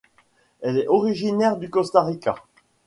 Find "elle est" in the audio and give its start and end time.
0.61-0.87